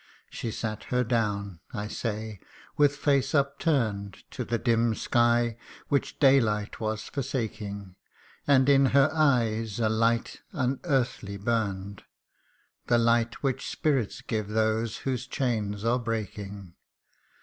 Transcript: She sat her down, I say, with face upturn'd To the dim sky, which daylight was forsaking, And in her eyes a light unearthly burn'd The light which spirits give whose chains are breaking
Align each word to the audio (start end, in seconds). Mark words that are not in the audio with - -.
She 0.31 0.49
sat 0.49 0.85
her 0.85 1.03
down, 1.03 1.59
I 1.75 1.87
say, 1.87 2.39
with 2.75 2.95
face 2.95 3.35
upturn'd 3.35 4.23
To 4.31 4.43
the 4.43 4.57
dim 4.57 4.95
sky, 4.95 5.57
which 5.89 6.17
daylight 6.17 6.79
was 6.79 7.03
forsaking, 7.07 7.95
And 8.47 8.67
in 8.67 8.87
her 8.97 9.11
eyes 9.13 9.79
a 9.79 9.89
light 9.89 10.41
unearthly 10.53 11.37
burn'd 11.37 12.03
The 12.87 12.97
light 12.97 13.43
which 13.43 13.69
spirits 13.69 14.21
give 14.21 14.47
whose 14.47 15.27
chains 15.27 15.85
are 15.85 15.99
breaking 15.99 16.73